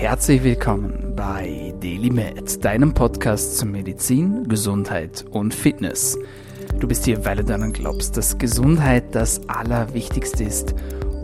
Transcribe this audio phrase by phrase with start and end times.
[0.00, 6.18] Herzlich willkommen bei DailyMed, deinem Podcast zu Medizin, Gesundheit und Fitness.
[6.78, 10.74] Du bist hier, weil du daran glaubst, dass Gesundheit das Allerwichtigste ist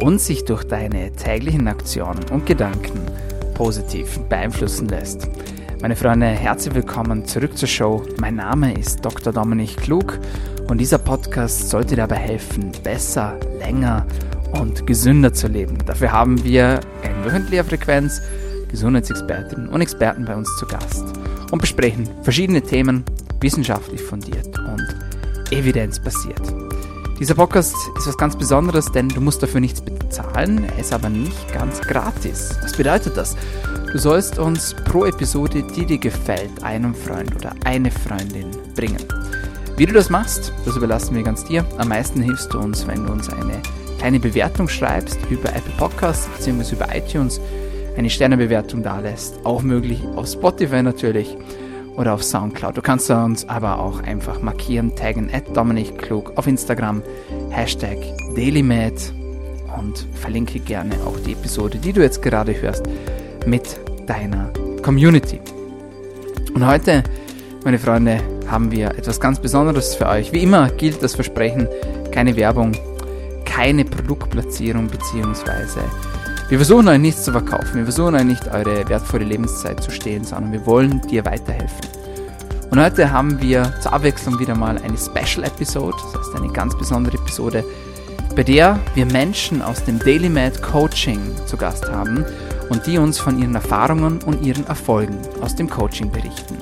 [0.03, 3.01] und sich durch deine täglichen Aktionen und Gedanken
[3.54, 5.27] positiv beeinflussen lässt.
[5.81, 8.03] Meine Freunde, herzlich willkommen zurück zur Show.
[8.21, 9.33] Mein Name ist Dr.
[9.33, 10.19] Dominik Klug
[10.69, 14.06] und dieser Podcast sollte dir dabei helfen, besser, länger
[14.53, 15.79] und gesünder zu leben.
[15.87, 18.20] Dafür haben wir in wöchentlicher Frequenz
[18.77, 21.07] Gesundheitsexpertinnen und Experten bei uns zu Gast
[21.51, 23.05] und besprechen verschiedene Themen
[23.41, 24.97] wissenschaftlich fundiert und
[25.51, 26.43] evidenzbasiert.
[27.19, 31.09] Dieser Podcast ist was ganz Besonderes, denn du musst dafür nichts bezahlen, er ist aber
[31.09, 32.55] nicht ganz gratis.
[32.61, 33.35] Was bedeutet das?
[33.91, 39.02] Du sollst uns pro Episode, die dir gefällt, einen Freund oder eine Freundin bringen.
[39.79, 41.65] Wie du das machst, das überlassen wir ganz dir.
[41.79, 43.63] Am meisten hilfst du uns, wenn du uns eine
[43.99, 46.74] kleine Bewertung schreibst über Apple Podcasts bzw.
[46.74, 47.41] über iTunes
[47.97, 49.45] eine Sternebewertung da lässt.
[49.45, 51.37] Auch möglich auf Spotify natürlich
[51.97, 52.77] oder auf Soundcloud.
[52.77, 57.03] Du kannst uns aber auch einfach markieren, taggen at Dominik Klug auf Instagram,
[57.51, 57.99] Hashtag
[58.35, 59.13] DailyMed
[59.79, 62.85] und verlinke gerne auch die Episode, die du jetzt gerade hörst,
[63.47, 64.50] mit deiner
[64.83, 65.41] Community.
[66.55, 67.03] Und heute,
[67.64, 70.33] meine Freunde, haben wir etwas ganz Besonderes für euch.
[70.33, 71.69] Wie immer gilt das Versprechen,
[72.12, 72.72] keine Werbung,
[73.44, 75.81] keine Produktplatzierung beziehungsweise
[76.48, 80.22] wir versuchen euch nichts zu verkaufen, wir versuchen euch nicht eure wertvolle Lebenszeit zu stehlen,
[80.22, 81.88] sondern wir wollen dir weiterhelfen.
[82.70, 86.78] Und heute haben wir zur Abwechslung wieder mal eine Special Episode, das heißt eine ganz
[86.78, 87.64] besondere Episode,
[88.36, 92.25] bei der wir Menschen aus dem Daily Mad Coaching zu Gast haben
[92.69, 96.58] und die uns von ihren Erfahrungen und ihren Erfolgen aus dem Coaching berichten.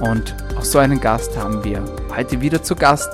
[0.00, 1.82] Und auch so einen Gast haben wir
[2.14, 3.08] heute wieder zu Gast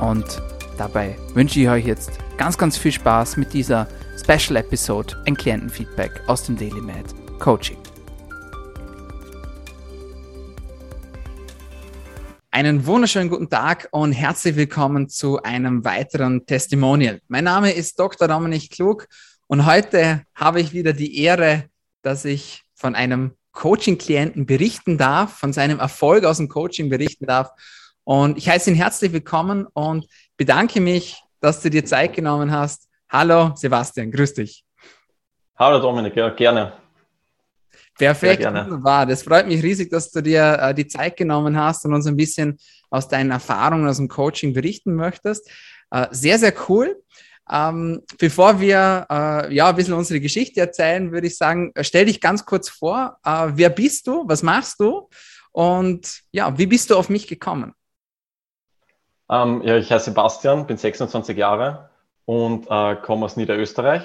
[0.00, 0.42] und
[0.76, 6.22] dabei wünsche ich euch jetzt ganz, ganz viel Spaß mit dieser Special Episode, ein Klientenfeedback
[6.28, 7.04] aus dem Daily Med
[7.40, 7.76] Coaching.
[12.50, 17.20] Einen wunderschönen guten Tag und herzlich willkommen zu einem weiteren Testimonial.
[17.26, 18.28] Mein Name ist Dr.
[18.28, 19.08] Dominik Klug
[19.48, 21.64] und heute habe ich wieder die Ehre,
[22.02, 27.50] dass ich von einem Coaching-Klienten berichten darf, von seinem Erfolg aus dem Coaching berichten darf.
[28.04, 32.88] Und ich heiße ihn herzlich willkommen und bedanke mich, dass du dir Zeit genommen hast,
[33.16, 34.64] Hallo Sebastian, grüß dich.
[35.56, 36.72] Hallo Dominik, ja, gerne.
[37.96, 38.64] Perfekt, gerne.
[38.64, 39.06] wunderbar.
[39.06, 42.16] Das freut mich riesig, dass du dir äh, die Zeit genommen hast und uns ein
[42.16, 42.58] bisschen
[42.90, 45.48] aus deinen Erfahrungen aus dem Coaching berichten möchtest.
[45.92, 47.00] Äh, sehr, sehr cool.
[47.48, 52.20] Ähm, bevor wir äh, ja ein bisschen unsere Geschichte erzählen, würde ich sagen, stell dich
[52.20, 53.18] ganz kurz vor.
[53.24, 54.24] Äh, wer bist du?
[54.26, 55.08] Was machst du?
[55.52, 57.74] Und ja, wie bist du auf mich gekommen?
[59.30, 61.90] Ähm, ja, ich heiße Sebastian, bin 26 Jahre,
[62.24, 64.02] und äh, komme aus Niederösterreich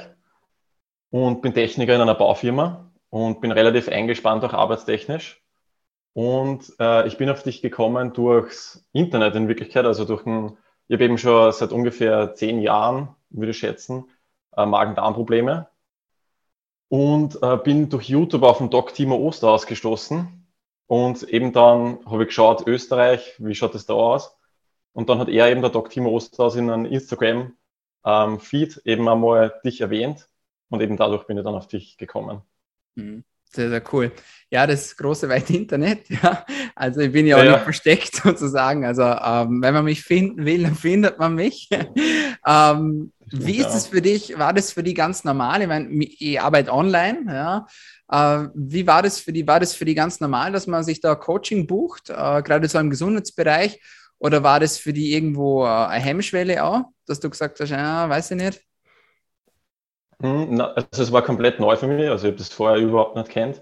[1.09, 5.41] und bin Techniker in einer Baufirma und bin relativ eingespannt auch arbeitstechnisch.
[6.13, 10.57] Und äh, ich bin auf dich gekommen durchs Internet in Wirklichkeit, also durch ein,
[10.87, 14.09] ich habe eben schon seit ungefähr zehn Jahren, würde ich schätzen,
[14.55, 15.67] äh, Magen-Darm-Probleme
[16.89, 20.47] und äh, bin durch YouTube auf den Doc Timo Oster ausgestoßen
[20.87, 24.35] und eben dann habe ich geschaut, Österreich, wie schaut das da aus?
[24.93, 27.53] Und dann hat er eben der Doc Timo Oster aus in einem Instagram
[28.05, 30.29] ähm, Feed eben einmal dich erwähnt
[30.69, 32.41] und eben dadurch bin ich dann auf dich gekommen.
[32.95, 33.23] Mhm.
[33.51, 34.11] Sehr, sehr cool.
[34.51, 36.45] Ja, das große weite Internet, ja.
[36.75, 38.85] Also ich bin ja auch ja, nicht versteckt sozusagen.
[38.85, 41.67] Also ähm, wenn man mich finden will, dann findet man mich.
[42.45, 44.37] ähm, wie ist es für dich?
[44.37, 45.61] War das für die ganz normal?
[45.61, 47.67] Ich meine, ich arbeite online, ja.
[48.11, 49.47] Äh, wie war das für die?
[49.47, 52.77] War das für die ganz normal, dass man sich da Coaching bucht, äh, gerade so
[52.77, 53.79] im Gesundheitsbereich?
[54.19, 58.09] Oder war das für die irgendwo äh, eine Hemmschwelle auch, dass du gesagt hast, ja,
[58.09, 58.61] weiß ich nicht?
[60.21, 63.29] Hm, also es war komplett neu für mich, also ich habe das vorher überhaupt nicht
[63.29, 63.61] kennt.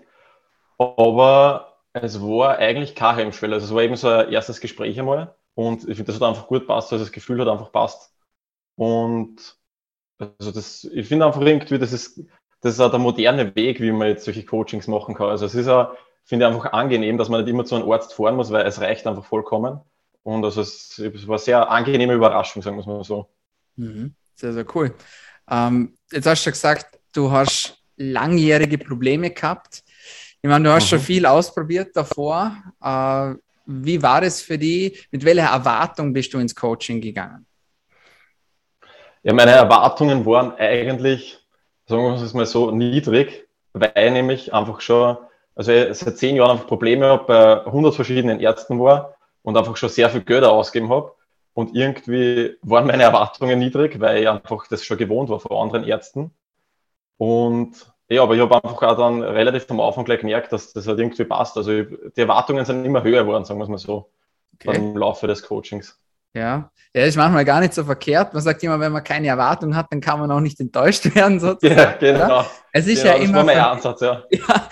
[0.77, 3.55] Aber es war eigentlich keine Hemmschwelle.
[3.55, 6.47] Also es war eben so ein erstes Gespräch einmal und ich finde, das hat einfach
[6.47, 8.13] gut passt, also das Gefühl hat einfach passt.
[8.75, 9.57] Und
[10.19, 12.21] also das, ich finde einfach irgendwie, das ist,
[12.61, 15.29] das ist auch der moderne Weg, wie man jetzt solche Coachings machen kann.
[15.29, 15.95] Also es ist auch,
[16.25, 18.81] finde ich einfach angenehm, dass man nicht immer zu einem Arzt fahren muss, weil es
[18.81, 19.81] reicht einfach vollkommen.
[20.27, 23.29] Und also es, es war eine sehr angenehme Überraschung, sagen wir es mal so.
[23.77, 24.13] Mhm.
[24.35, 24.93] Sehr, sehr cool.
[25.49, 29.85] Ähm, jetzt hast du gesagt, du hast langjährige Probleme gehabt.
[30.41, 30.87] Ich meine, du hast mhm.
[30.89, 32.57] schon viel ausprobiert davor.
[32.83, 33.35] Äh,
[33.67, 35.07] wie war es für dich?
[35.11, 37.45] Mit welcher Erwartung bist du ins Coaching gegangen?
[39.23, 41.39] Ja, meine Erwartungen waren eigentlich,
[41.85, 45.15] sagen wir es mal so, niedrig, weil nämlich einfach schon,
[45.55, 49.16] also seit zehn Jahren einfach Probleme habe, bei 100 verschiedenen Ärzten war
[49.47, 51.13] und einfach schon sehr viel Geld ausgegeben habe.
[51.53, 55.85] Und irgendwie waren meine Erwartungen niedrig, weil ich einfach das schon gewohnt war von anderen
[55.85, 56.31] Ärzten.
[57.15, 57.71] Und
[58.09, 60.99] Ja, aber ich habe einfach auch dann relativ am Anfang gleich gemerkt, dass das halt
[60.99, 61.55] irgendwie passt.
[61.55, 64.09] Also die Erwartungen sind immer höher geworden, sagen wir es mal so,
[64.55, 64.75] okay.
[64.75, 65.97] im Laufe des Coachings.
[66.33, 66.69] Ja.
[66.93, 68.33] ja, ist manchmal gar nicht so verkehrt.
[68.33, 71.39] Man sagt immer, wenn man keine Erwartung hat, dann kann man auch nicht enttäuscht werden,
[71.39, 71.79] sozusagen.
[71.79, 72.45] Ja, genau.
[72.73, 73.43] Es ist genau, ja immer.
[73.45, 74.23] Mein Ansatz, ja.
[74.29, 74.69] ja.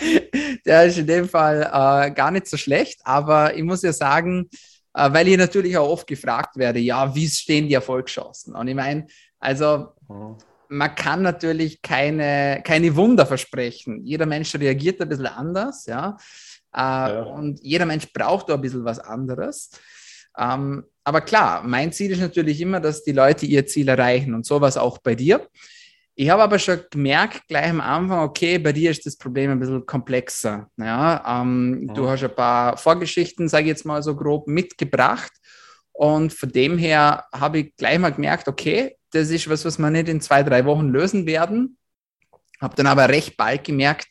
[0.65, 4.49] Der ist in dem Fall äh, gar nicht so schlecht, aber ich muss ja sagen,
[4.93, 8.55] äh, weil ich natürlich auch oft gefragt werde, ja, wie stehen die Erfolgschancen?
[8.55, 9.07] Und ich meine,
[9.39, 9.89] also.
[10.07, 10.37] Mhm
[10.69, 14.03] man kann natürlich keine, keine Wunder versprechen.
[14.03, 16.17] Jeder Mensch reagiert ein bisschen anders, ja.
[16.73, 17.21] Äh, ja.
[17.23, 19.71] Und jeder Mensch braucht auch ein bisschen was anderes.
[20.38, 24.45] Ähm, aber klar, mein Ziel ist natürlich immer, dass die Leute ihr Ziel erreichen und
[24.45, 25.47] sowas auch bei dir.
[26.17, 29.59] Ich habe aber schon gemerkt, gleich am Anfang, okay, bei dir ist das Problem ein
[29.59, 30.69] bisschen komplexer.
[30.77, 31.94] Ja, ähm, ja.
[31.94, 35.31] Du hast ein paar Vorgeschichten, sage ich jetzt mal so grob, mitgebracht.
[35.91, 39.89] Und von dem her habe ich gleich mal gemerkt, okay, das ist was, was wir
[39.89, 41.77] nicht in zwei, drei Wochen lösen werden.
[42.62, 44.07] Habe dann aber recht bald gemerkt,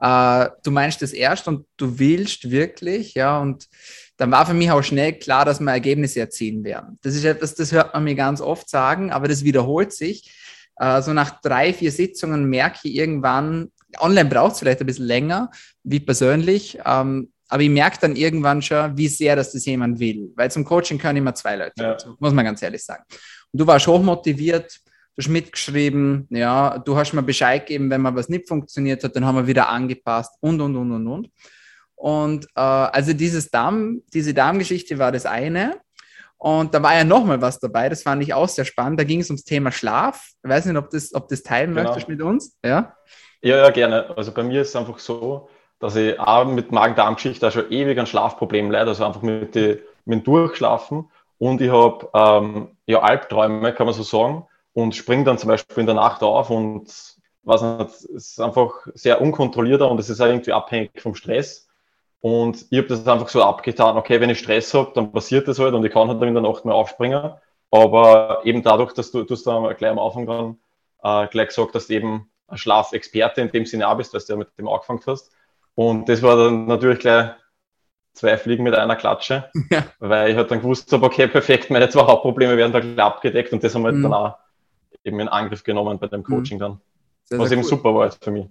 [0.00, 3.68] äh, du meinst das erst und du willst wirklich, ja, und
[4.16, 6.98] dann war für mich auch schnell klar, dass wir Ergebnisse erzielen werden.
[7.02, 10.30] Das ist etwas, das hört man mir ganz oft sagen, aber das wiederholt sich.
[10.76, 15.06] Äh, so nach drei, vier Sitzungen merke ich irgendwann, online braucht es vielleicht ein bisschen
[15.06, 15.50] länger,
[15.82, 20.32] wie persönlich, ähm, aber ich merke dann irgendwann schon, wie sehr das das jemand will.
[20.34, 21.92] Weil zum Coaching können immer zwei Leute ja.
[21.92, 23.04] dazu, muss man ganz ehrlich sagen.
[23.52, 24.80] Und du warst hochmotiviert,
[25.14, 29.14] du hast mitgeschrieben, ja, du hast mir Bescheid gegeben, wenn mal was nicht funktioniert hat,
[29.14, 31.30] dann haben wir wieder angepasst und, und, und, und, und.
[31.94, 35.76] Und äh, also dieses Darm, diese Darmgeschichte war das eine.
[36.44, 39.00] Und da war ja nochmal was dabei, das fand ich auch sehr spannend.
[39.00, 40.28] Da ging es ums Thema Schlaf.
[40.42, 41.88] Ich weiß nicht, ob das, ob das teilen genau.
[41.88, 42.58] möchtest mit uns.
[42.62, 42.94] Ja?
[43.40, 44.14] ja, ja, gerne.
[44.14, 45.48] Also bei mir ist es einfach so,
[45.78, 50.18] dass ich auch mit Magen-Darm-Geschichte schon ewig an Schlafproblemen leide, also einfach mit, die, mit
[50.18, 51.10] dem Durchschlafen.
[51.38, 54.44] Und ich habe ähm, ja, Albträume, kann man so sagen,
[54.74, 56.92] und springe dann zum Beispiel in der Nacht auf und
[57.42, 61.63] was es ist einfach sehr unkontrollierter und es ist auch irgendwie abhängig vom Stress.
[62.24, 65.58] Und ich habe das einfach so abgetan, okay, wenn ich Stress habe, dann passiert das
[65.58, 67.34] halt und ich kann halt dann in der Nacht mehr aufspringen.
[67.70, 70.56] Aber eben dadurch, dass du, du hast da gleich am Anfang dann
[71.02, 74.32] äh, gleich gesagt, dass du eben ein Schlafexperte in dem Sinne auch bist, weil du
[74.32, 75.32] ja mit dem angefangen hast.
[75.74, 77.32] Und das war dann natürlich gleich
[78.14, 79.84] zwei Fliegen mit einer Klatsche, ja.
[79.98, 83.52] weil ich halt dann gewusst habe, okay, perfekt, meine zwei Hauptprobleme werden da gleich abgedeckt
[83.52, 84.02] und das haben wir mhm.
[84.02, 84.38] dann auch
[85.04, 86.24] eben in Angriff genommen bei dem mhm.
[86.24, 86.80] Coaching dann.
[87.24, 87.68] Sehr, was sehr eben cool.
[87.68, 88.46] super war für mich.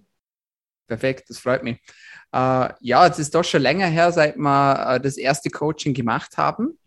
[0.85, 1.79] Perfekt, das freut mich.
[2.33, 6.37] Äh, ja, es ist doch schon länger her, seit wir äh, das erste Coaching gemacht
[6.37, 6.79] haben.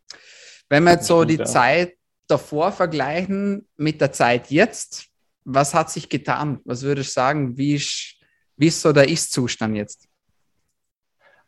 [0.69, 1.43] Wenn wir jetzt so die.
[1.43, 1.95] Zeit
[2.29, 5.07] davor vergleichen mit der Zeit jetzt,
[5.45, 6.61] was hat sich getan?
[6.65, 7.57] Was würde ich sagen?
[7.57, 8.17] Wie ist,
[8.57, 10.09] wie ist so der Ist-Zustand jetzt?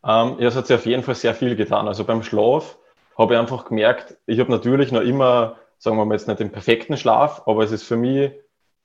[0.05, 1.89] Ähm, ja, es hat sich auf jeden Fall sehr viel getan.
[1.89, 2.79] Also beim Schlaf
[3.17, 6.53] habe ich einfach gemerkt, ich habe natürlich noch immer, sagen wir mal jetzt nicht den
[6.53, 8.31] perfekten Schlaf, aber es ist für mich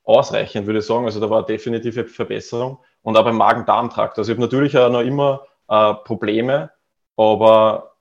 [0.04, 1.04] ausreichend, würde ich sagen.
[1.04, 2.78] Also da war definitive Verbesserung.
[3.02, 4.18] Und auch beim Magen-Darm-Trakt.
[4.18, 6.70] Also ich habe natürlich auch noch immer äh, Probleme,
[7.16, 7.96] aber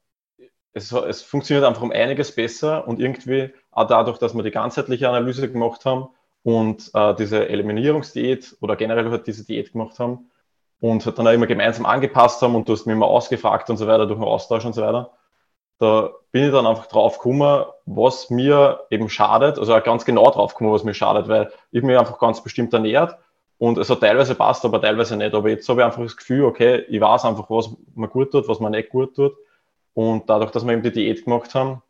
[0.73, 5.09] es, es funktioniert einfach um einiges besser und irgendwie auch dadurch, dass wir die ganzheitliche
[5.09, 6.09] Analyse gemacht haben
[6.44, 10.29] und äh, diese Eliminierungsdiät oder generell halt diese Diät gemacht haben,
[10.83, 13.88] und dann auch immer gemeinsam angepasst haben und du hast mich immer ausgefragt und so
[13.88, 15.11] weiter, durch den Austausch und so weiter.
[15.79, 20.29] Da bin ich dann einfach drauf gekommen, was mir eben schadet, also auch ganz genau
[20.31, 23.17] drauf gekommen, was mir schadet, weil ich mich einfach ganz bestimmt ernährt
[23.57, 25.33] und es hat teilweise passt, aber teilweise nicht.
[25.33, 28.47] Aber jetzt habe ich einfach das Gefühl, okay, ich weiß einfach, was mir gut tut,
[28.47, 29.33] was mir nicht gut tut.
[29.94, 31.81] Und dadurch, dass wir eben die Diät gemacht haben,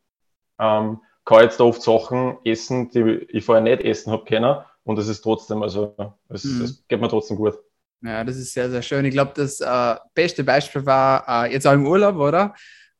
[0.59, 4.57] ähm, kann ich jetzt da oft Sachen essen, die ich vorher nicht essen habe können.
[4.83, 5.95] Und es ist trotzdem, also
[6.29, 6.63] es, mhm.
[6.63, 7.57] es geht mir trotzdem gut.
[8.03, 9.05] Ja, das ist sehr, sehr schön.
[9.05, 12.53] Ich glaube, das äh, beste Beispiel war äh, jetzt auch im Urlaub, oder?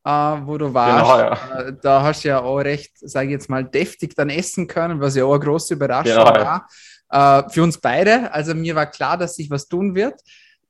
[0.04, 1.02] Äh, wo du warst.
[1.02, 1.70] Genau, ja.
[1.70, 5.16] Da hast du ja auch recht, sage ich jetzt mal, deftig dann essen können, was
[5.16, 6.68] ja auch eine große Überraschung genau, war.
[7.12, 7.40] Ja.
[7.40, 8.32] Äh, für uns beide.
[8.32, 10.20] Also mir war klar, dass sich was tun wird.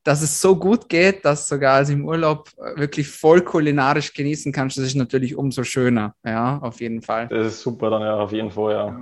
[0.03, 4.51] Dass es so gut geht, dass sogar als im Urlaub äh, wirklich voll kulinarisch genießen
[4.51, 6.13] kannst, das ist natürlich umso schöner.
[6.23, 7.27] Ja, auf jeden Fall.
[7.27, 8.87] Das ist super dann, ja, auf jeden Fall, ja.
[8.87, 9.01] ja.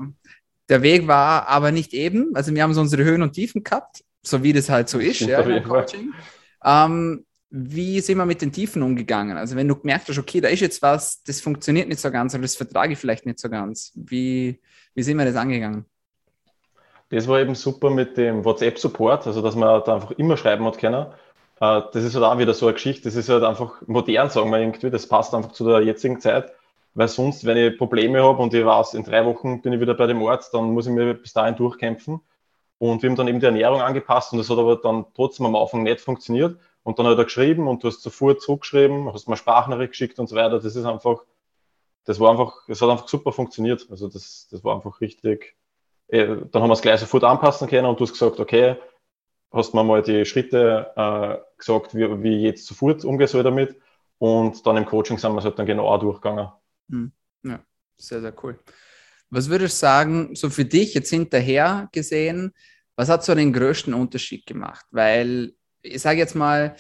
[0.70, 2.32] Der Weg war aber nicht eben.
[2.34, 5.20] Also wir haben so unsere Höhen und Tiefen gehabt so wie das halt so ist,
[5.22, 6.14] ja, im Coaching.
[6.64, 9.38] Ähm, wie sind wir mit den Tiefen umgegangen?
[9.38, 12.34] Also wenn du gemerkt hast, okay, da ist jetzt was, das funktioniert nicht so ganz
[12.34, 13.92] oder das vertrage ich vielleicht nicht so ganz.
[13.94, 14.60] Wie,
[14.96, 15.86] wie sind wir das angegangen?
[17.10, 20.80] Das war eben super mit dem WhatsApp-Support, also dass man da einfach immer schreiben hat
[20.80, 21.06] können.
[21.62, 24.50] Äh, das ist halt auch wieder so eine Geschichte, das ist halt einfach modern, sagen
[24.50, 26.52] wir irgendwie, das passt einfach zu der jetzigen Zeit.
[26.96, 29.94] Weil sonst, wenn ich Probleme habe und ich weiß, in drei Wochen bin ich wieder
[29.94, 32.20] bei dem Arzt, dann muss ich mir bis dahin durchkämpfen.
[32.80, 35.56] Und wir haben dann eben die Ernährung angepasst und das hat aber dann trotzdem am
[35.56, 36.58] Anfang nicht funktioniert.
[36.84, 40.28] Und dann hat er geschrieben und du hast sofort zurückgeschrieben, hast mir Sprachnachricht geschickt und
[40.28, 40.60] so weiter.
[40.60, 41.24] Das ist einfach,
[42.04, 43.88] das war einfach, es hat einfach super funktioniert.
[43.90, 45.56] Also das, das war einfach richtig.
[46.08, 48.76] Äh, dann haben wir es gleich sofort anpassen können und du hast gesagt, okay,
[49.52, 53.78] hast mir mal die Schritte äh, gesagt, wie, wie ich jetzt sofort umgehen soll damit.
[54.18, 56.50] Und dann im Coaching sind wir es halt dann genauer durchgegangen.
[56.90, 57.12] Hm.
[57.44, 57.64] Ja,
[57.98, 58.60] sehr, sehr cool.
[59.30, 62.54] Was würdest du sagen, so für dich jetzt hinterher gesehen,
[62.96, 64.86] was hat so den größten Unterschied gemacht?
[64.92, 66.76] Weil ich sage jetzt mal,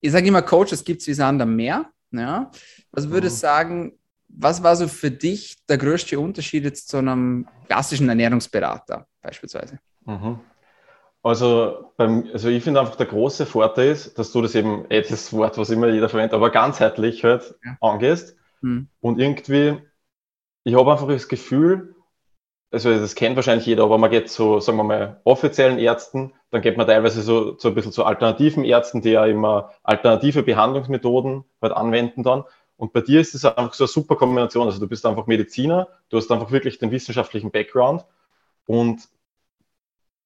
[0.00, 1.86] ich sage immer, Coaches gibt es wie Sand am Meer.
[2.10, 2.50] Ja?
[2.90, 3.50] Was würdest du mhm.
[3.50, 3.92] sagen,
[4.28, 9.78] was war so für dich der größte Unterschied jetzt zu einem klassischen Ernährungsberater beispielsweise?
[10.04, 10.40] Mhm.
[11.22, 15.02] Also, beim, also ich finde einfach der große Vorteil ist, dass du das eben, eh
[15.02, 17.76] das Wort, was immer jeder verwendet, aber ganzheitlich halt ja.
[17.80, 18.36] angehst.
[18.60, 18.88] Mhm.
[19.00, 19.78] Und irgendwie,
[20.64, 21.91] ich habe einfach das Gefühl,
[22.72, 26.62] also das kennt wahrscheinlich jeder, aber man geht zu, sagen wir mal, offiziellen Ärzten, dann
[26.62, 31.44] geht man teilweise so, so ein bisschen zu alternativen Ärzten, die ja immer alternative Behandlungsmethoden
[31.60, 32.44] halt anwenden dann.
[32.76, 34.66] Und bei dir ist es einfach so eine super Kombination.
[34.66, 38.04] Also du bist einfach Mediziner, du hast einfach wirklich den wissenschaftlichen Background
[38.66, 39.06] und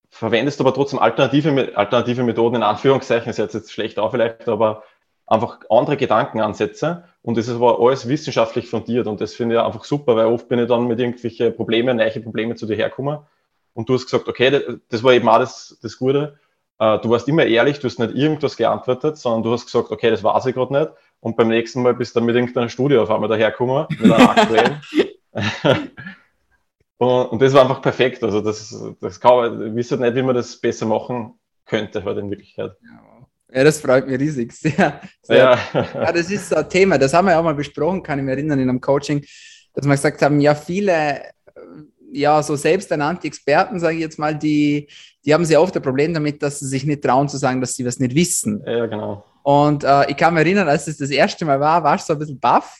[0.08, 4.84] verwendest aber trotzdem alternative, alternative Methoden in Anführungszeichen, ist jetzt schlecht auch vielleicht, aber
[5.26, 9.84] einfach andere Gedankenansätze und es ist aber alles wissenschaftlich fundiert und das finde ich einfach
[9.84, 13.18] super, weil oft bin ich dann mit irgendwelchen Problemen, neue Probleme zu dir hergekommen
[13.74, 16.38] und du hast gesagt, okay, das war eben auch das, das Gute,
[16.78, 20.10] äh, du warst immer ehrlich, du hast nicht irgendwas geantwortet, sondern du hast gesagt, okay,
[20.10, 20.90] das weiß ich gerade nicht
[21.20, 24.30] und beim nächsten Mal bist du dann mit irgendeiner Studie auf einmal dahergekommen, mit einer
[24.30, 24.80] aktuellen.
[26.98, 30.36] und, und, das war einfach perfekt, also das, das kann, ich wüsste nicht, wie man
[30.36, 32.76] das besser machen könnte heute in Wirklichkeit.
[32.84, 33.15] Ja.
[33.56, 34.52] Ja, das freut mich riesig.
[34.60, 35.58] Sehr, sehr ja.
[35.72, 36.12] ja.
[36.12, 38.34] das ist so ein Thema, das haben wir ja auch mal besprochen, kann ich mich
[38.34, 39.24] erinnern, in einem Coaching,
[39.72, 41.22] dass wir gesagt haben, ja, viele,
[42.12, 44.88] ja, so selbsternannte Experten, sage ich jetzt mal, die,
[45.24, 47.74] die haben sehr oft ein Problem damit, dass sie sich nicht trauen zu sagen, dass
[47.74, 48.62] sie was nicht wissen.
[48.66, 49.24] Ja, genau.
[49.42, 52.12] Und äh, ich kann mich erinnern, als es das erste Mal war, war ich so
[52.12, 52.76] ein bisschen baff,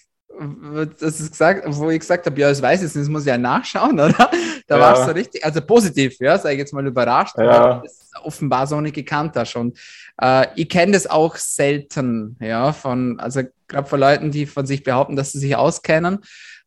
[1.00, 3.28] das ist gesagt, wo ich gesagt habe, ja, das weiß ich jetzt, das muss ich
[3.28, 4.30] ja nachschauen, oder?
[4.66, 4.80] Da ja.
[4.80, 7.80] war es so richtig, also positiv, ja, sage ich jetzt mal überrascht, ja.
[7.82, 9.56] das offenbar so nicht gekannt hast.
[9.56, 9.78] Und
[10.20, 14.82] äh, ich kenne das auch selten, ja, von, also gerade von Leuten, die von sich
[14.82, 16.18] behaupten, dass sie sich auskennen.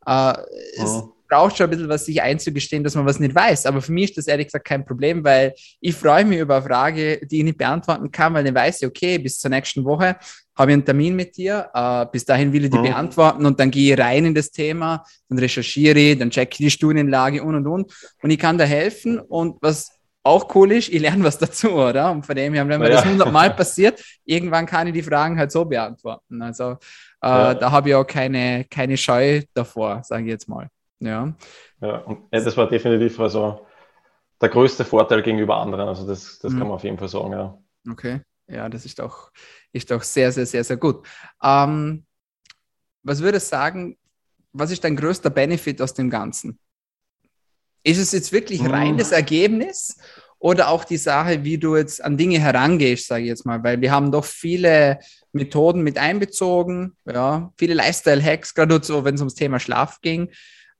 [0.05, 0.33] Äh,
[0.77, 3.67] es braucht schon ein bisschen was, sich einzugestehen, dass man was nicht weiß.
[3.67, 6.65] Aber für mich ist das ehrlich gesagt kein Problem, weil ich freue mich über eine
[6.65, 10.17] Frage, die ich nicht beantworten kann, weil ich weiß, okay, bis zur nächsten Woche
[10.55, 12.83] habe ich einen Termin mit dir, äh, bis dahin will ich die mhm.
[12.83, 16.57] beantworten und dann gehe ich rein in das Thema, dann recherchiere ich, dann checke ich
[16.57, 20.89] die Studienlage und und und und ich kann da helfen und was auch cool ist,
[20.89, 22.11] ich lerne was dazu, oder?
[22.11, 22.95] Und von dem her, wenn mir ja.
[22.95, 26.41] das hundertmal passiert, irgendwann kann ich die Fragen halt so beantworten.
[26.41, 26.71] Also
[27.21, 27.53] äh, ja.
[27.53, 30.69] da habe ich auch keine, keine Scheu davor, sage ich jetzt mal.
[30.99, 31.33] Ja.
[31.81, 33.65] Ja, und das war definitiv also
[34.41, 35.87] der größte Vorteil gegenüber anderen.
[35.87, 36.57] Also das, das mhm.
[36.57, 37.57] kann man auf jeden Fall sagen, ja.
[37.89, 38.21] Okay.
[38.47, 39.31] Ja, das ist doch,
[39.71, 41.07] ist doch sehr, sehr, sehr, sehr gut.
[41.41, 42.05] Ähm,
[43.03, 43.97] was würdest du sagen,
[44.51, 46.59] was ist dein größter Benefit aus dem Ganzen?
[47.83, 48.71] Ist es jetzt wirklich hm.
[48.71, 49.97] reines Ergebnis
[50.39, 53.81] oder auch die Sache, wie du jetzt an Dinge herangehst, sage ich jetzt mal, weil
[53.81, 54.99] wir haben doch viele
[55.33, 60.29] Methoden mit einbezogen, ja, viele Lifestyle-Hacks, gerade so, wenn es ums Thema Schlaf ging.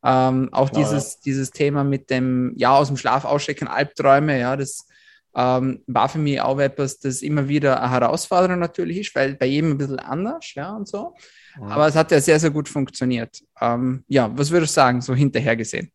[0.01, 1.19] Ähm, auch Klar, dieses, ja.
[1.25, 4.87] dieses Thema mit dem, ja, aus dem Schlaf ausstecken, Albträume, ja, das
[5.35, 9.45] ähm, war für mich auch etwas, das immer wieder eine Herausforderung natürlich ist, weil bei
[9.45, 11.15] jedem ein bisschen anders, ja, und so.
[11.57, 11.63] Mhm.
[11.63, 13.41] Aber es hat ja sehr, sehr gut funktioniert.
[13.59, 15.91] Ähm, ja, was würdest du sagen, so hinterher gesehen?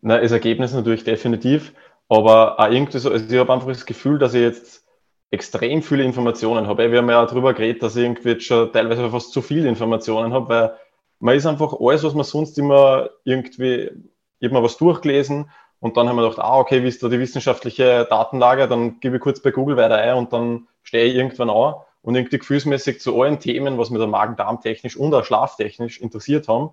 [0.00, 1.72] Na, das Ergebnis natürlich definitiv,
[2.08, 4.84] aber auch irgendwie so, also ich habe einfach das Gefühl, dass ich jetzt
[5.30, 6.90] extrem viele Informationen habe.
[6.90, 9.68] Wir haben ja auch darüber geredet, dass ich irgendwie jetzt schon teilweise fast zu viele
[9.68, 10.74] Informationen habe, weil
[11.20, 13.90] man ist einfach alles, was man sonst immer irgendwie,
[14.38, 15.50] ich habe was durchgelesen
[15.80, 18.68] und dann haben wir gedacht, ah, okay, wie ist da die wissenschaftliche Datenlage?
[18.68, 21.74] Dann gebe ich kurz bei Google weiter ein und dann stehe ich irgendwann an.
[22.02, 26.70] Und irgendwie gefühlsmäßig zu allen Themen, was mir der Magen-Darm-technisch und auch schlaftechnisch interessiert haben,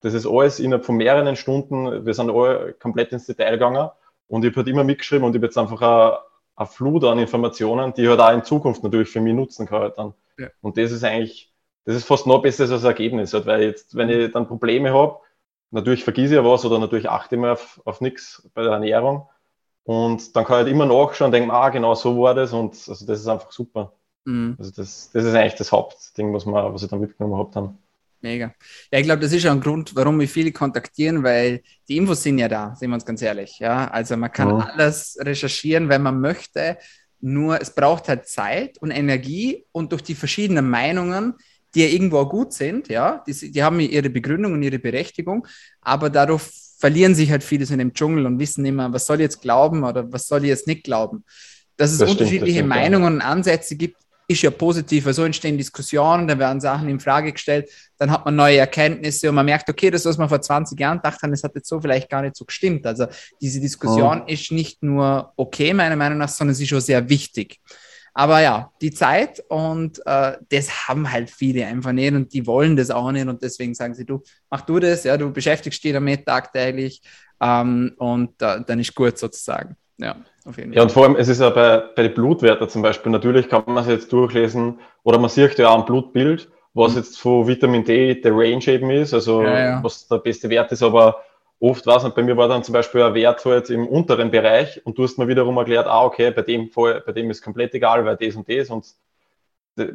[0.00, 3.90] das ist alles innerhalb von mehreren Stunden, wir sind alle komplett ins Detail gegangen
[4.28, 6.18] und ich habe halt immer mitgeschrieben und ich habe jetzt einfach eine,
[6.56, 9.80] eine Flut an Informationen, die ich halt auch in Zukunft natürlich für mich nutzen kann.
[9.80, 10.14] Halt dann.
[10.38, 10.48] Ja.
[10.62, 11.52] Und das ist eigentlich,
[11.84, 14.92] das ist fast noch besser als das Ergebnis, halt, weil jetzt, wenn ich dann Probleme
[14.92, 15.18] habe,
[15.70, 18.72] natürlich vergieße ich ja was oder natürlich achte ich mal auf, auf nichts bei der
[18.72, 19.28] Ernährung.
[19.84, 22.52] Und dann kann ich halt immer nachschauen und denken, ah, genau so war das.
[22.52, 23.92] Und also das ist einfach super.
[24.24, 24.56] Mhm.
[24.58, 27.50] Also das, das ist eigentlich das Hauptding, was, man, was ich dann mitgenommen habe.
[27.52, 27.78] Dann.
[28.22, 28.54] Mega.
[28.92, 32.22] Ja, ich glaube, das ist auch ein Grund, warum mich viele kontaktieren, weil die Infos
[32.22, 33.58] sind ja da, sehen wir uns ganz ehrlich.
[33.58, 34.70] Ja, also man kann ja.
[34.74, 36.76] alles recherchieren, wenn man möchte.
[37.20, 41.34] Nur es braucht halt Zeit und Energie und durch die verschiedenen Meinungen
[41.74, 45.46] die ja irgendwo gut sind, ja, die, die haben ihre Begründung und ihre Berechtigung,
[45.80, 46.42] aber dadurch
[46.78, 49.84] verlieren sich halt viele in dem Dschungel und wissen immer, was soll ich jetzt glauben
[49.84, 51.24] oder was soll ich jetzt nicht glauben.
[51.76, 53.96] Dass es das unterschiedliche stimmt, Meinungen und Ansätze gibt,
[54.30, 57.68] ist ja positiv, weil so entstehen Diskussionen, da werden Sachen in Frage gestellt,
[57.98, 60.98] dann hat man neue Erkenntnisse und man merkt, okay, das, was man vor 20 Jahren
[60.98, 62.86] gedacht hat, das hat jetzt so vielleicht gar nicht so gestimmt.
[62.86, 63.06] Also
[63.40, 64.30] diese Diskussion oh.
[64.30, 67.58] ist nicht nur okay, meiner Meinung nach, sondern sie ist schon sehr wichtig.
[68.14, 72.76] Aber ja, die Zeit und äh, das haben halt viele einfach nicht und die wollen
[72.76, 75.92] das auch nicht und deswegen sagen sie, du, mach du das, ja, du beschäftigst dich
[75.92, 77.02] damit tagtäglich
[77.40, 79.76] ähm, und äh, dann ist gut sozusagen.
[79.98, 80.76] Ja, auf jeden Fall.
[80.76, 83.62] Ja, und vor allem, es ist ja bei, bei den Blutwerten zum Beispiel, natürlich kann
[83.66, 86.98] man es jetzt durchlesen oder man sieht ja auch ein Blutbild, was mhm.
[86.98, 89.84] jetzt von Vitamin D der Range eben ist, also ja, ja.
[89.84, 91.22] was der beste Wert ist, aber
[91.58, 94.84] oft war es, bei mir war dann zum Beispiel ein Wert halt im unteren Bereich
[94.84, 97.74] und du hast mir wiederum erklärt, ah, okay, bei dem, Fall, bei dem ist komplett
[97.74, 98.94] egal, weil das und das und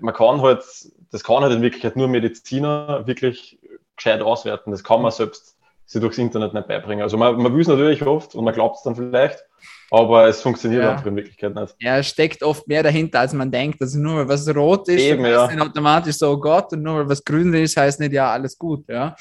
[0.01, 0.63] man kann halt,
[1.11, 3.59] das kann halt in Wirklichkeit nur Mediziner wirklich
[3.95, 4.71] gescheit auswerten.
[4.71, 5.54] Das kann man selbst
[5.85, 7.03] sie durchs Internet nicht beibringen.
[7.03, 9.43] Also man, man will es natürlich oft und man glaubt es dann vielleicht,
[9.91, 10.91] aber es funktioniert ja.
[10.91, 11.75] einfach in Wirklichkeit nicht.
[11.79, 13.81] Ja, es steckt oft mehr dahinter, als man denkt.
[13.81, 15.45] Also nur weil was rot ist, Eben, ja.
[15.45, 18.57] ist automatisch so, oh Gott, und nur weil was grün ist, heißt nicht, ja, alles
[18.57, 18.87] gut.
[18.89, 19.15] Ja.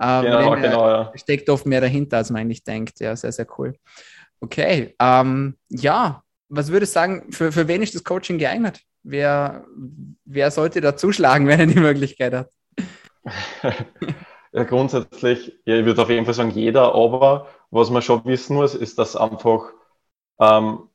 [0.00, 1.12] Ähm, genau, genau, ja.
[1.14, 3.00] Steckt oft mehr dahinter, als man eigentlich denkt.
[3.00, 3.74] Ja, sehr, sehr cool.
[4.40, 8.80] Okay, ähm, ja, was würde ich sagen, für, für wen ist das Coaching geeignet?
[9.02, 9.64] Wer,
[10.24, 12.50] wer sollte da zuschlagen, wenn er die Möglichkeit hat?
[14.56, 18.56] ja, grundsätzlich, ja, ich würde auf jeden Fall sagen, jeder, aber was man schon wissen
[18.56, 19.70] muss, ist, dass einfach
[20.40, 20.88] ähm,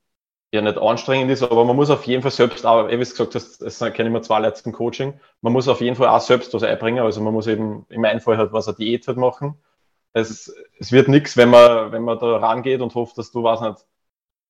[0.51, 3.35] ja nicht anstrengend ist, aber man muss auf jeden Fall selbst auch, wie du gesagt
[3.35, 6.63] hast, es kenne immer zwei letzten Coaching, man muss auf jeden Fall auch selbst was
[6.63, 9.55] einbringen, also man muss eben im einen Fall halt was eine Diät halt machen.
[10.13, 13.61] Es, es wird nichts, wenn man, wenn man da rangeht und hofft, dass du, was
[13.61, 13.85] nicht,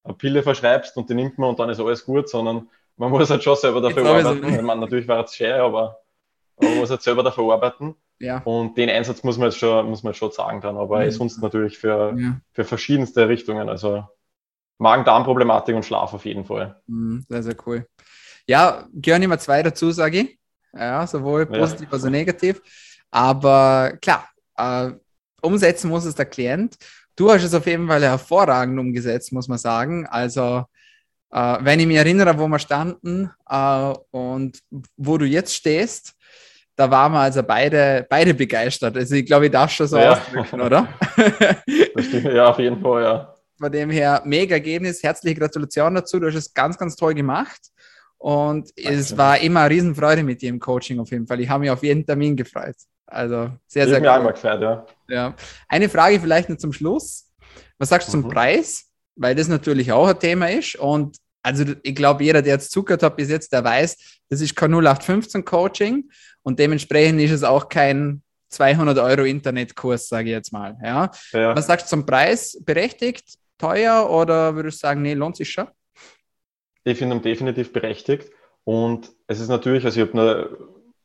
[0.03, 3.29] eine Pille verschreibst und die nimmt man und dann ist alles gut, sondern man muss
[3.29, 4.43] halt schon selber dafür arbeiten.
[4.55, 6.01] Ich meine, natürlich war es schön, aber,
[6.57, 7.95] aber man muss halt selber dafür arbeiten.
[8.21, 8.39] Ja.
[8.43, 11.11] Und den Einsatz muss man jetzt schon, muss man schon sagen dann, aber mhm.
[11.11, 12.39] sonst natürlich für, ja.
[12.53, 13.67] für verschiedenste Richtungen.
[13.67, 14.05] Also
[14.77, 16.79] Magen-Darm-Problematik und Schlaf auf jeden Fall.
[16.87, 17.87] Mhm, sehr, sehr cool.
[18.47, 20.39] Ja, gehören immer zwei dazu, sage ich.
[20.73, 21.93] Ja, sowohl positiv ja.
[21.93, 22.61] als auch negativ.
[23.09, 24.91] Aber klar, äh,
[25.41, 26.77] umsetzen muss es der Klient.
[27.15, 30.07] Du hast es auf jeden Fall hervorragend umgesetzt, muss man sagen.
[30.07, 30.63] Also,
[31.31, 34.59] äh, wenn ich mich erinnere, wo wir standen äh, und
[34.95, 36.15] wo du jetzt stehst,
[36.75, 38.95] da waren wir also beide, beide begeistert.
[38.97, 40.13] Also ich glaube, ich darf schon so ja.
[40.13, 40.87] ausdrücken, oder?
[42.33, 43.35] ja, auf jeden Fall, ja.
[43.57, 45.03] Von dem her, mega Ergebnis.
[45.03, 46.19] Herzliche Gratulation dazu.
[46.19, 47.61] Du hast es ganz, ganz toll gemacht.
[48.17, 48.99] Und Danke.
[48.99, 51.39] es war immer eine Riesenfreude mit dir im Coaching auf jeden Fall.
[51.41, 52.75] Ich habe mich auf jeden Termin gefreut.
[53.05, 54.03] Also sehr, sehr gut.
[54.03, 54.85] Mir einmal gefreut, ja.
[55.09, 55.35] ja.
[55.67, 57.29] Eine Frage vielleicht noch zum Schluss.
[57.77, 58.21] Was sagst du mhm.
[58.21, 58.85] zum Preis?
[59.15, 60.75] Weil das natürlich auch ein Thema ist.
[60.75, 64.55] Und also ich glaube, jeder, der jetzt zugehört hat bis jetzt, der weiß, das ist
[64.55, 66.09] kein 0815 Coaching
[66.43, 70.77] und dementsprechend ist es auch kein 200 Euro Internetkurs, sage ich jetzt mal.
[70.83, 71.11] Ja?
[71.31, 71.55] ja.
[71.55, 72.57] Was sagst du zum Preis?
[72.65, 73.39] Berechtigt?
[73.61, 75.67] teuer oder würdest du sagen, nee, lohnt sich schon?
[76.83, 78.31] Ich finde ihn definitiv berechtigt.
[78.63, 80.57] Und es ist natürlich, also ich habe nur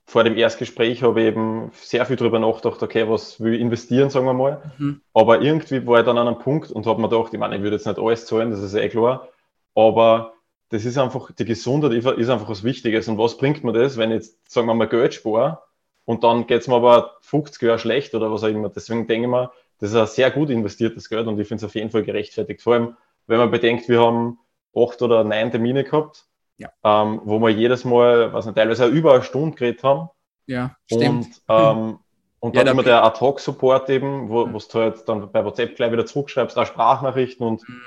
[0.07, 4.09] vor dem Erstgespräch habe ich eben sehr viel darüber nachgedacht, okay, was will ich investieren,
[4.09, 4.73] sagen wir mal.
[4.79, 5.01] Mhm.
[5.13, 7.63] Aber irgendwie war ich dann an einem Punkt und habe mir gedacht, ich meine, ich
[7.63, 9.29] würde jetzt nicht alles zahlen, das ist eh klar.
[9.77, 10.33] Aber
[10.71, 13.07] das ist einfach, die Gesundheit ist einfach was Wichtiges.
[13.07, 15.63] Und was bringt mir das, wenn ich jetzt, sagen wir mal, Geld spare
[16.05, 18.69] und dann geht es mir aber 50 Jahre schlecht oder was auch immer.
[18.69, 21.69] Deswegen denke ich mir, das ist ein sehr gut investiertes Geld und ich finde es
[21.69, 22.63] auf jeden Fall gerechtfertigt.
[22.63, 24.39] Vor allem, wenn man bedenkt, wir haben
[24.75, 26.27] acht oder neun Termine gehabt,
[26.59, 26.71] ja.
[26.83, 30.09] ähm, wo wir jedes Mal, was nicht, teilweise über eine Stunde geredet haben.
[30.47, 31.27] Ja, stimmt.
[31.27, 31.99] Und, ähm,
[32.41, 35.93] und ja, dann immer der Ad-Hoc-Support eben, wo, wo du halt dann bei WhatsApp gleich
[35.93, 37.83] wieder zurückschreibst, auch Sprachnachrichten und mhm.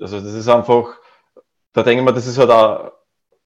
[0.00, 0.98] also das ist einfach,
[1.72, 2.90] da denke ich mir, das ist halt ein,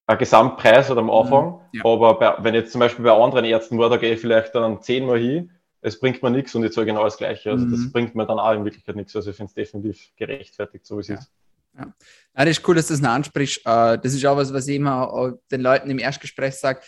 [0.07, 1.79] ein Gesamtpreis halt am Anfang, mhm.
[1.79, 1.85] ja.
[1.85, 4.81] aber bei, wenn jetzt zum Beispiel bei anderen Ärzten war, da gehe ich vielleicht dann
[4.81, 5.51] zehnmal hin
[5.85, 7.51] es bringt mir nichts und ich zahle genau das Gleiche.
[7.51, 7.71] Also mhm.
[7.71, 9.15] das bringt mir dann auch in Wirklichkeit nichts.
[9.15, 11.15] Also ich finde es definitiv gerechtfertigt, so wie es ja.
[11.15, 11.31] ist.
[11.77, 11.81] Ja.
[11.83, 13.59] ja, das ist cool, dass du das noch ansprichst.
[13.65, 16.81] Äh, das ist auch was, was ich immer den Leuten im Erstgespräch sage,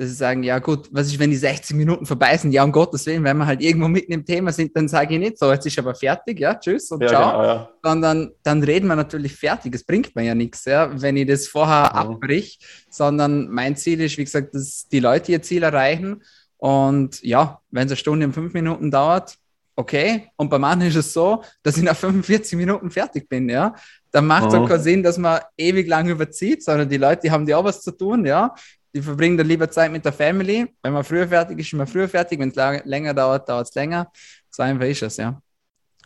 [0.00, 2.52] dass sie sagen, ja gut, was ist, wenn die 60 Minuten vorbei sind?
[2.52, 5.20] Ja, um Gottes Willen, wenn wir halt irgendwo mitten im Thema sind, dann sage ich
[5.20, 7.30] nicht so, jetzt ist aber fertig, ja, tschüss und ja, ciao.
[7.32, 7.70] Genau, ja.
[7.84, 9.74] Sondern dann reden wir natürlich fertig.
[9.74, 12.12] Es bringt mir ja nichts, ja, wenn ich das vorher mhm.
[12.12, 12.58] abbrich,
[12.88, 16.22] sondern mein Ziel ist, wie gesagt, dass die Leute ihr Ziel erreichen
[16.56, 19.36] und ja, wenn es eine Stunde und fünf Minuten dauert,
[19.76, 20.30] okay.
[20.36, 23.74] Und bei manchen ist es so, dass ich nach 45 Minuten fertig bin, ja.
[24.12, 27.30] Dann macht es auch keinen Sinn, dass man ewig lang überzieht, sondern die Leute, die
[27.30, 28.54] haben ja auch was zu tun, ja.
[28.94, 30.66] Die verbringen dann lieber Zeit mit der Family.
[30.82, 32.40] Wenn man früher fertig ist, ist man früher fertig.
[32.40, 34.10] Wenn es länger dauert, dauert es länger.
[34.50, 35.40] So einfach ist es, ja.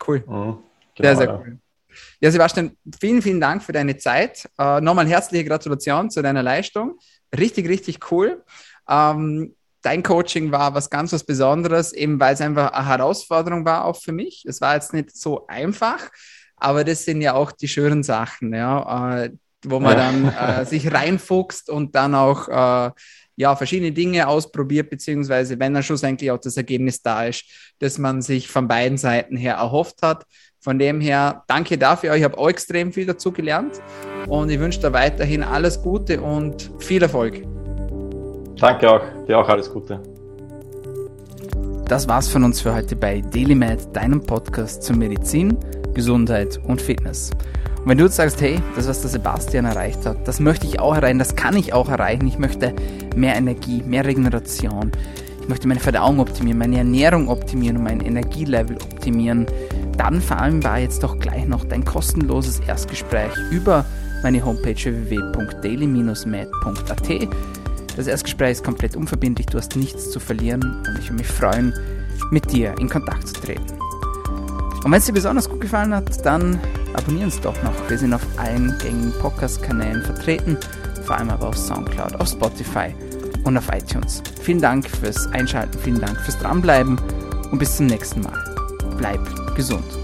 [0.07, 0.21] Cool.
[0.21, 0.59] Mhm, genau,
[0.97, 1.39] sehr, sehr ja.
[1.39, 1.59] cool.
[2.21, 4.49] Ja, Sebastian, vielen, vielen Dank für deine Zeit.
[4.59, 6.99] Äh, nochmal herzliche Gratulation zu deiner Leistung.
[7.37, 8.43] Richtig, richtig cool.
[8.89, 13.85] Ähm, dein Coaching war was ganz was Besonderes, eben weil es einfach eine Herausforderung war
[13.85, 14.45] auch für mich.
[14.47, 16.11] Es war jetzt nicht so einfach,
[16.57, 19.25] aber das sind ja auch die schönen Sachen, ja.
[19.25, 19.31] Äh,
[19.71, 20.13] wo man ja.
[20.13, 22.91] dann äh, sich reinfuchst und dann auch äh,
[23.37, 27.45] ja, verschiedene Dinge ausprobiert, beziehungsweise wenn dann schlussendlich auch das Ergebnis da ist,
[27.79, 30.25] das man sich von beiden Seiten her erhofft hat.
[30.61, 32.15] Von dem her, danke dafür.
[32.15, 33.83] Ich habe auch extrem viel dazu gelernt
[34.29, 37.43] und ich wünsche dir weiterhin alles Gute und viel Erfolg.
[38.57, 39.03] Danke auch.
[39.27, 40.01] Dir auch alles Gute.
[41.87, 45.59] Das war's von uns für heute bei DailyMed, deinem Podcast zur Medizin,
[45.93, 47.31] Gesundheit und Fitness.
[47.85, 50.81] Und wenn du jetzt sagst, hey, das, was der Sebastian erreicht hat, das möchte ich
[50.81, 52.27] auch erreichen, das kann ich auch erreichen.
[52.27, 52.75] Ich möchte
[53.15, 54.91] mehr Energie, mehr Regeneration.
[55.43, 59.45] Ich möchte meine Verdauung optimieren, meine Ernährung optimieren und mein Energielevel optimieren.
[59.99, 63.85] Dann vereinbar jetzt doch gleich noch dein kostenloses Erstgespräch über
[64.23, 67.29] meine Homepage www.daily-med.at.
[67.99, 71.75] Das Erstgespräch ist komplett unverbindlich, du hast nichts zu verlieren und ich würde mich freuen,
[72.31, 73.75] mit dir in Kontakt zu treten.
[74.83, 76.59] Und wenn es dir besonders gut gefallen hat, dann
[76.95, 77.75] abonnieren uns doch noch.
[77.89, 80.57] Wir sind auf allen gängigen Podcast-Kanälen vertreten,
[81.05, 82.95] vor allem aber auf Soundcloud, auf Spotify
[83.45, 84.23] und auf iTunes.
[84.41, 86.99] Vielen Dank fürs Einschalten, vielen Dank fürs Dranbleiben
[87.51, 88.45] und bis zum nächsten Mal.
[88.97, 89.21] Bleib
[89.55, 90.04] gesund.